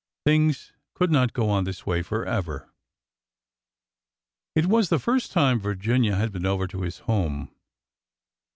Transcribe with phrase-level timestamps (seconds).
[0.25, 2.67] Things could not go on this way forever.
[4.55, 7.51] It was the first time Virginia had been over to his home.